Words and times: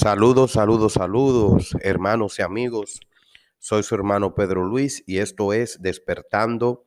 Saludos, 0.00 0.52
saludos, 0.52 0.94
saludos, 0.94 1.76
hermanos 1.82 2.38
y 2.38 2.42
amigos. 2.42 3.00
Soy 3.58 3.82
su 3.82 3.94
hermano 3.94 4.34
Pedro 4.34 4.64
Luis 4.64 5.04
y 5.06 5.18
esto 5.18 5.52
es 5.52 5.82
Despertando 5.82 6.86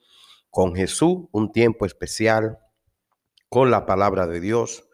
con 0.49 0.73
Jesús, 0.73 1.27
un 1.31 1.51
tiempo 1.51 1.85
especial 1.85 2.57
con 3.49 3.69
la 3.69 3.85
palabra 3.85 4.25
de 4.25 4.39
Dios, 4.39 4.89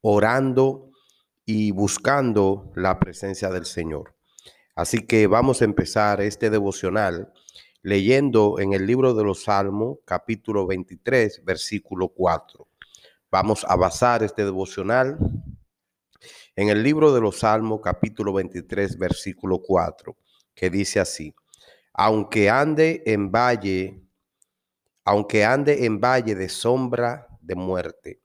orando 0.00 0.90
y 1.44 1.70
buscando 1.70 2.72
la 2.74 2.98
presencia 2.98 3.50
del 3.50 3.66
Señor. 3.66 4.16
Así 4.74 5.06
que 5.06 5.28
vamos 5.28 5.62
a 5.62 5.66
empezar 5.66 6.20
este 6.22 6.50
devocional 6.50 7.32
leyendo 7.82 8.58
en 8.58 8.72
el 8.72 8.84
libro 8.84 9.14
de 9.14 9.22
los 9.22 9.44
Salmos, 9.44 9.98
capítulo 10.04 10.66
23, 10.66 11.44
versículo 11.44 12.08
4. 12.08 12.66
Vamos 13.30 13.64
a 13.68 13.76
basar 13.76 14.24
este 14.24 14.44
devocional 14.44 15.18
en 16.60 16.68
el 16.68 16.82
libro 16.82 17.14
de 17.14 17.22
los 17.22 17.38
Salmos, 17.38 17.80
capítulo 17.80 18.34
23, 18.34 18.98
versículo 18.98 19.62
4, 19.62 20.14
que 20.54 20.68
dice 20.68 21.00
así, 21.00 21.34
aunque 21.94 22.50
ande 22.50 23.02
en 23.06 23.32
valle, 23.32 24.04
aunque 25.02 25.42
ande 25.42 25.86
en 25.86 25.98
valle 25.98 26.34
de 26.34 26.50
sombra 26.50 27.28
de 27.40 27.54
muerte, 27.54 28.20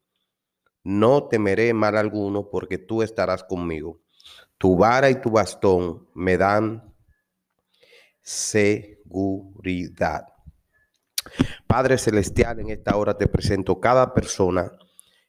no 0.84 1.30
temeré 1.30 1.74
mal 1.74 1.96
alguno 1.96 2.50
porque 2.50 2.78
tú 2.78 3.02
estarás 3.02 3.42
conmigo. 3.46 4.02
Tu 4.58 4.76
vara 4.76 5.10
y 5.10 5.22
tu 5.22 5.30
bastón 5.30 6.10
me 6.14 6.38
dan 6.38 6.94
seguridad. 8.22 9.16
Padre 11.66 11.98
Celestial, 11.98 12.60
en 12.60 12.72
esta 12.72 12.98
hora 12.98 13.18
te 13.18 13.28
presento 13.28 13.80
cada 13.80 14.14
persona 14.14 14.74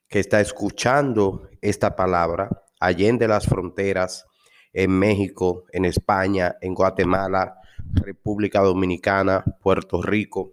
que 0.08 0.18
está 0.18 0.40
escuchando 0.40 1.48
esta 1.60 1.94
palabra 1.94 2.65
allende 2.86 3.28
las 3.28 3.46
fronteras, 3.46 4.26
en 4.72 4.90
México, 4.90 5.64
en 5.72 5.86
España, 5.86 6.56
en 6.60 6.74
Guatemala, 6.74 7.56
República 7.94 8.60
Dominicana, 8.60 9.42
Puerto 9.62 10.02
Rico, 10.02 10.52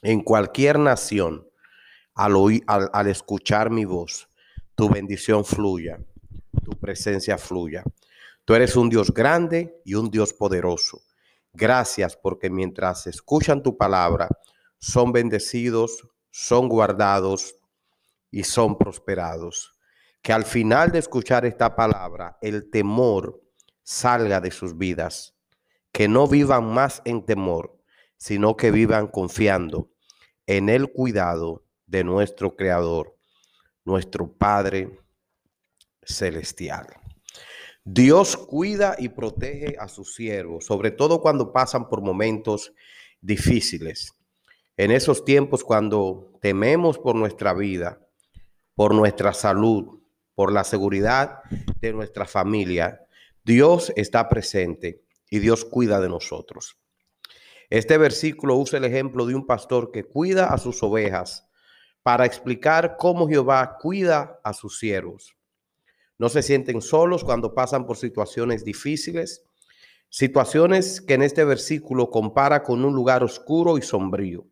en 0.00 0.22
cualquier 0.22 0.78
nación, 0.78 1.46
al, 2.14 2.34
al, 2.66 2.88
al 2.90 3.06
escuchar 3.06 3.70
mi 3.70 3.84
voz, 3.84 4.30
tu 4.74 4.88
bendición 4.88 5.44
fluya, 5.44 6.00
tu 6.64 6.70
presencia 6.78 7.36
fluya. 7.36 7.84
Tú 8.46 8.54
eres 8.54 8.76
un 8.76 8.88
Dios 8.88 9.12
grande 9.12 9.82
y 9.84 9.94
un 9.94 10.10
Dios 10.10 10.32
poderoso. 10.32 11.02
Gracias 11.52 12.16
porque 12.16 12.48
mientras 12.48 13.06
escuchan 13.06 13.62
tu 13.62 13.76
palabra, 13.76 14.28
son 14.78 15.12
bendecidos, 15.12 16.08
son 16.30 16.68
guardados 16.68 17.56
y 18.30 18.44
son 18.44 18.78
prosperados 18.78 19.77
que 20.22 20.32
al 20.32 20.44
final 20.44 20.90
de 20.92 20.98
escuchar 20.98 21.44
esta 21.44 21.74
palabra, 21.74 22.38
el 22.42 22.70
temor 22.70 23.42
salga 23.82 24.40
de 24.40 24.50
sus 24.50 24.76
vidas, 24.76 25.34
que 25.92 26.08
no 26.08 26.26
vivan 26.26 26.66
más 26.66 27.00
en 27.04 27.24
temor, 27.24 27.78
sino 28.16 28.56
que 28.56 28.70
vivan 28.70 29.06
confiando 29.06 29.90
en 30.46 30.68
el 30.68 30.92
cuidado 30.92 31.64
de 31.86 32.04
nuestro 32.04 32.56
Creador, 32.56 33.16
nuestro 33.84 34.30
Padre 34.30 34.98
Celestial. 36.02 36.86
Dios 37.84 38.36
cuida 38.36 38.96
y 38.98 39.08
protege 39.08 39.76
a 39.78 39.88
sus 39.88 40.14
siervos, 40.14 40.66
sobre 40.66 40.90
todo 40.90 41.22
cuando 41.22 41.52
pasan 41.52 41.88
por 41.88 42.02
momentos 42.02 42.74
difíciles. 43.22 44.12
En 44.76 44.90
esos 44.90 45.24
tiempos 45.24 45.64
cuando 45.64 46.32
tememos 46.40 46.98
por 46.98 47.14
nuestra 47.14 47.54
vida, 47.54 48.00
por 48.74 48.94
nuestra 48.94 49.32
salud, 49.32 49.97
por 50.38 50.52
la 50.52 50.62
seguridad 50.62 51.40
de 51.80 51.92
nuestra 51.92 52.24
familia, 52.24 53.04
Dios 53.42 53.92
está 53.96 54.28
presente 54.28 55.02
y 55.28 55.40
Dios 55.40 55.64
cuida 55.64 55.98
de 55.98 56.08
nosotros. 56.08 56.78
Este 57.70 57.98
versículo 57.98 58.54
usa 58.54 58.78
el 58.78 58.84
ejemplo 58.84 59.26
de 59.26 59.34
un 59.34 59.48
pastor 59.48 59.90
que 59.90 60.04
cuida 60.04 60.54
a 60.54 60.58
sus 60.58 60.80
ovejas 60.84 61.48
para 62.04 62.24
explicar 62.24 62.94
cómo 63.00 63.26
Jehová 63.26 63.78
cuida 63.80 64.38
a 64.44 64.52
sus 64.52 64.78
siervos. 64.78 65.34
No 66.18 66.28
se 66.28 66.42
sienten 66.42 66.82
solos 66.82 67.24
cuando 67.24 67.52
pasan 67.52 67.84
por 67.84 67.96
situaciones 67.96 68.64
difíciles, 68.64 69.42
situaciones 70.08 71.00
que 71.00 71.14
en 71.14 71.22
este 71.22 71.42
versículo 71.42 72.10
compara 72.10 72.62
con 72.62 72.84
un 72.84 72.94
lugar 72.94 73.24
oscuro 73.24 73.76
y 73.76 73.82
sombrío, 73.82 74.46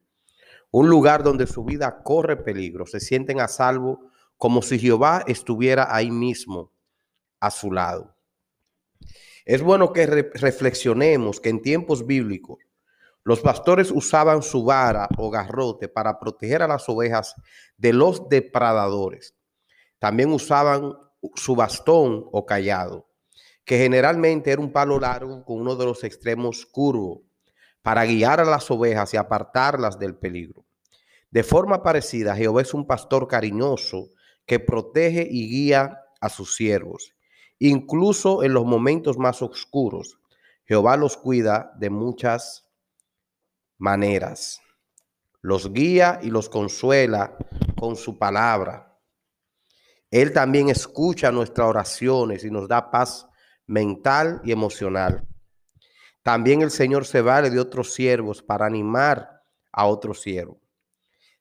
un 0.72 0.88
lugar 0.91 1.22
donde 1.22 1.47
su 1.47 1.62
vida 1.62 2.03
corre 2.03 2.38
peligro, 2.38 2.86
se 2.86 2.98
sienten 2.98 3.38
a 3.38 3.47
salvo 3.47 4.10
como 4.36 4.62
si 4.62 4.78
Jehová 4.78 5.24
estuviera 5.26 5.94
ahí 5.94 6.10
mismo 6.10 6.72
a 7.41 7.50
su 7.50 7.72
lado. 7.72 8.16
Es 9.44 9.62
bueno 9.62 9.92
que 9.92 10.06
reflexionemos 10.06 11.41
que 11.41 11.50
en 11.50 11.62
tiempos 11.62 12.06
bíblicos 12.06 12.58
los 13.22 13.41
pastores 13.41 13.91
usaban 13.91 14.42
su 14.42 14.64
vara 14.64 15.08
o 15.19 15.30
garrote 15.30 15.88
para 15.88 16.19
proteger 16.19 16.62
a 16.62 16.69
las 16.69 16.88
ovejas 16.88 17.34
de 17.76 17.92
los 17.92 18.28
depredadores. 18.28 19.34
También 19.98 20.32
usaban 20.32 20.94
su 21.34 21.56
bastón 21.56 22.24
o 22.30 22.47
callado, 22.47 23.08
que 23.64 23.78
generalmente 23.78 24.53
era 24.53 24.60
un 24.60 24.72
palo 24.72 25.00
largo 25.00 25.44
con 25.44 25.60
uno 25.60 25.74
de 25.74 25.86
los 25.86 26.04
extremos 26.04 26.66
curvos, 26.66 27.20
para 27.82 28.04
guiar 28.04 28.41
a 28.41 28.44
las 28.44 28.70
ovejas 28.70 29.14
y 29.14 29.16
apartarlas 29.16 29.98
del 29.98 30.16
peligro. 30.16 30.64
De 31.30 31.42
forma 31.42 31.82
parecida, 31.82 32.34
Jehová 32.34 32.62
es 32.62 32.74
un 32.74 32.86
pastor 32.86 33.28
cariñoso 33.28 34.10
que 34.46 34.60
protege 34.60 35.26
y 35.28 35.48
guía 35.48 36.02
a 36.20 36.28
sus 36.28 36.56
siervos. 36.56 37.14
Incluso 37.58 38.42
en 38.42 38.54
los 38.54 38.64
momentos 38.64 39.18
más 39.18 39.42
oscuros, 39.42 40.18
Jehová 40.64 40.96
los 40.96 41.16
cuida 41.16 41.72
de 41.78 41.90
muchas 41.90 42.66
maneras. 43.78 44.60
Los 45.40 45.72
guía 45.72 46.18
y 46.22 46.30
los 46.30 46.48
consuela 46.48 47.36
con 47.78 47.96
su 47.96 48.18
palabra. 48.18 48.98
Él 50.10 50.32
también 50.32 50.68
escucha 50.68 51.30
nuestras 51.30 51.68
oraciones 51.68 52.44
y 52.44 52.50
nos 52.50 52.68
da 52.68 52.90
paz 52.90 53.26
mental 53.66 54.40
y 54.44 54.52
emocional. 54.52 55.26
También 56.22 56.62
el 56.62 56.70
Señor 56.70 57.06
se 57.06 57.20
vale 57.20 57.50
de 57.50 57.60
otros 57.60 57.94
siervos 57.94 58.42
para 58.42 58.66
animar 58.66 59.42
a 59.72 59.86
otros 59.86 60.22
siervos. 60.22 60.58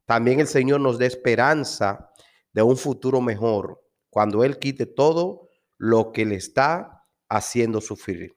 También 0.05 0.39
el 0.39 0.47
Señor 0.47 0.81
nos 0.81 0.99
da 0.99 1.05
esperanza 1.05 2.11
de 2.55 2.61
un 2.63 2.77
futuro 2.77 3.19
mejor 3.19 3.83
cuando 4.09 4.45
Él 4.45 4.57
quite 4.59 4.85
todo 4.85 5.49
lo 5.77 6.13
que 6.13 6.25
le 6.25 6.35
está 6.35 7.05
haciendo 7.27 7.81
sufrir. 7.81 8.33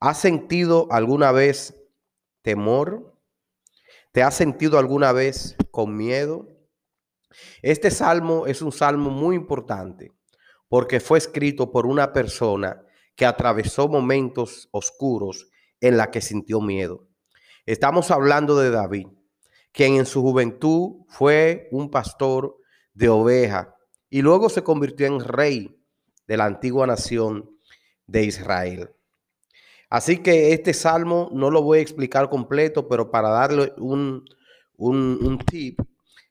¿Has 0.00 0.18
sentido 0.18 0.88
alguna 0.90 1.30
vez 1.30 1.80
temor? 2.42 3.16
¿Te 4.10 4.24
has 4.24 4.34
sentido 4.34 4.80
alguna 4.80 5.12
vez 5.12 5.54
con 5.70 5.96
miedo? 5.96 6.48
Este 7.62 7.92
salmo 7.92 8.48
es 8.48 8.62
un 8.62 8.72
salmo 8.72 9.10
muy 9.10 9.36
importante 9.36 10.12
porque 10.68 10.98
fue 10.98 11.18
escrito 11.18 11.70
por 11.70 11.86
una 11.86 12.12
persona 12.12 12.82
que 13.14 13.26
atravesó 13.26 13.86
momentos 13.86 14.68
oscuros 14.72 15.48
en 15.80 15.96
la 15.96 16.10
que 16.10 16.20
sintió 16.20 16.60
miedo. 16.60 17.06
Estamos 17.64 18.10
hablando 18.10 18.58
de 18.58 18.70
David, 18.70 19.06
quien 19.70 19.94
en 19.94 20.06
su 20.06 20.20
juventud 20.20 21.04
fue 21.06 21.68
un 21.70 21.92
pastor 21.92 22.56
de 22.96 23.08
oveja 23.10 23.74
y 24.08 24.22
luego 24.22 24.48
se 24.48 24.64
convirtió 24.64 25.06
en 25.06 25.20
rey 25.20 25.78
de 26.26 26.36
la 26.36 26.46
antigua 26.46 26.86
nación 26.86 27.50
de 28.06 28.24
Israel. 28.24 28.90
Así 29.90 30.18
que 30.18 30.52
este 30.52 30.74
salmo 30.74 31.28
no 31.32 31.50
lo 31.50 31.62
voy 31.62 31.78
a 31.78 31.82
explicar 31.82 32.28
completo, 32.28 32.88
pero 32.88 33.10
para 33.10 33.28
darle 33.28 33.72
un, 33.76 34.24
un, 34.76 35.38
tip, 35.38 35.78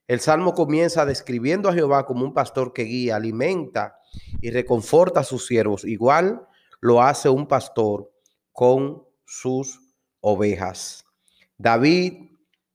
el 0.07 0.19
salmo 0.19 0.53
comienza 0.53 1.05
describiendo 1.05 1.69
a 1.69 1.73
Jehová 1.73 2.05
como 2.05 2.25
un 2.25 2.33
pastor 2.33 2.73
que 2.73 2.83
guía, 2.83 3.15
alimenta 3.15 3.97
y 4.41 4.49
reconforta 4.49 5.21
a 5.21 5.23
sus 5.23 5.45
siervos. 5.45 5.85
Igual 5.85 6.45
lo 6.81 7.01
hace 7.01 7.29
un 7.29 7.47
pastor 7.47 8.11
con 8.51 9.03
sus 9.23 9.79
ovejas. 10.19 11.05
David 11.57 12.31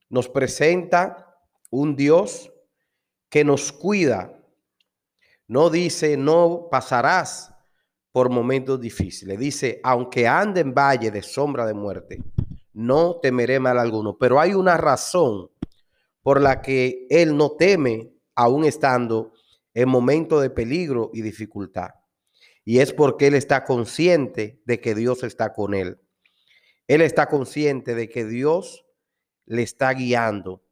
nos 0.09 0.29
presenta 0.29 1.37
un 1.71 1.95
Dios 1.97 2.51
que 3.31 3.45
nos 3.45 3.73
cuida. 3.73 4.37
No 5.47 5.71
dice, 5.71 6.17
no 6.17 6.69
pasarás 6.71 7.55
por 8.13 8.29
momentos 8.29 8.81
difíciles. 8.81 9.39
Dice, 9.39 9.81
aunque 9.83 10.27
ande 10.27 10.61
en 10.61 10.75
valle 10.75 11.11
de 11.11 11.23
sombra 11.23 11.65
de 11.65 11.75
muerte, 11.75 12.23
no 12.73 13.21
temeré 13.21 13.61
mal 13.61 13.79
alguno. 13.79 14.19
Pero 14.19 14.41
hay 14.41 14.53
una 14.53 14.77
razón 14.77 15.51
por 16.23 16.41
la 16.41 16.61
que 16.61 17.07
él 17.09 17.37
no 17.37 17.53
teme, 17.53 18.13
aún 18.35 18.65
estando 18.65 19.33
en 19.75 19.89
momentos 19.89 20.43
de 20.43 20.51
peligro 20.51 21.11
y 21.15 21.23
dificultad. 21.23 21.91
Y 22.65 22.79
es 22.79 22.93
porque 22.93 23.29
él 23.29 23.35
está 23.35 23.65
consciente 23.65 24.61
de 24.65 24.81
que 24.81 24.95
Dios 24.95 25.23
está 25.23 25.53
con 25.53 25.75
él. 25.75 26.01
Él 26.89 27.01
está 27.01 27.27
consciente 27.27 27.95
de 27.95 28.09
que 28.09 28.25
Dios 28.25 28.85
le 29.47 29.63
está 29.63 29.93
guiando. 29.93 30.65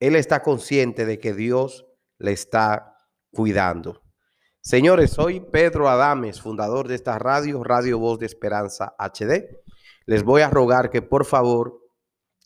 Él 0.00 0.16
está 0.16 0.42
consciente 0.42 1.06
de 1.06 1.18
que 1.18 1.32
Dios 1.32 1.86
le 2.22 2.32
está 2.32 2.96
cuidando. 3.30 4.00
Señores, 4.60 5.10
soy 5.10 5.40
Pedro 5.40 5.88
Adames, 5.88 6.40
fundador 6.40 6.86
de 6.86 6.94
esta 6.94 7.18
radio, 7.18 7.64
Radio 7.64 7.98
Voz 7.98 8.20
de 8.20 8.26
Esperanza 8.26 8.94
HD. 8.96 9.60
Les 10.06 10.22
voy 10.22 10.42
a 10.42 10.50
rogar 10.50 10.88
que 10.88 11.02
por 11.02 11.24
favor 11.24 11.80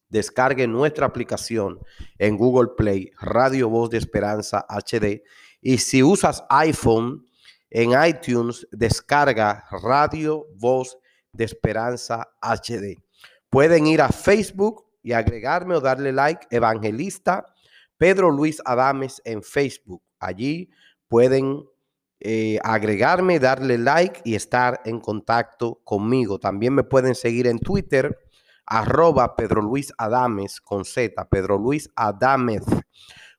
descarguen 0.09 0.73
nuestra 0.73 1.07
aplicación 1.07 1.79
en 2.19 2.39
Google 2.39 2.71
Play, 2.77 3.11
Radio 3.21 3.69
Voz 3.69 3.91
de 3.91 3.99
Esperanza 3.99 4.65
HD. 4.69 5.23
Y 5.61 5.79
si 5.79 6.03
usas 6.03 6.45
iPhone, 6.49 7.27
en 7.69 7.91
iTunes 8.03 8.67
descarga 8.71 9.65
Radio 9.83 10.47
Voz 10.57 10.97
de 11.33 11.45
Esperanza 11.45 12.27
HD. 12.41 13.03
Pueden 13.51 13.87
ir 13.87 14.01
a 14.01 14.09
Facebook 14.09 14.87
y 15.03 15.13
agregarme 15.13 15.75
o 15.75 15.81
darle 15.81 16.13
like, 16.13 16.47
Evangelista 16.51 17.45
Pedro 17.99 18.31
Luis 18.31 18.61
Adames 18.65 19.21
en 19.25 19.43
Facebook. 19.43 20.03
Allí 20.19 20.71
pueden 21.09 21.65
eh, 22.21 22.59
agregarme, 22.63 23.39
darle 23.39 23.79
like 23.79 24.21
y 24.25 24.35
estar 24.35 24.81
en 24.85 25.01
contacto 25.01 25.81
conmigo. 25.85 26.39
También 26.39 26.75
me 26.75 26.85
pueden 26.85 27.15
seguir 27.15 27.47
en 27.47 27.59
Twitter, 27.59 28.19
arroba 28.65 29.37
Pedro 29.37 29.63
Luis 29.63 29.93
Adames 29.99 30.61
con 30.61 30.85
Z, 30.85 31.29
Pedro 31.29 31.59
Luis 31.59 31.91
Adames 31.95 32.65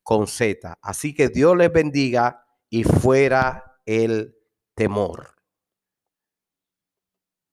con 0.03 0.27
Z. 0.27 0.77
Así 0.81 1.13
que 1.13 1.29
Dios 1.29 1.57
les 1.57 1.71
bendiga 1.71 2.45
y 2.69 2.83
fuera 2.83 3.79
el 3.85 4.35
temor. 4.75 5.36